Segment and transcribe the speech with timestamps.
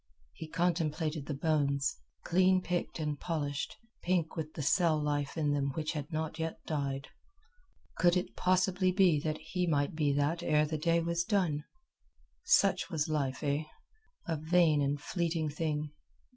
[0.33, 5.73] He contemplated the bones, clean picked and polished, pink with the cell life in them
[5.75, 7.09] which had not yet died.
[7.99, 11.65] Could it possibly be that he might be that ere the day was done!
[12.43, 13.65] Such was life, eh?
[14.27, 15.91] A vain and fleeting thing.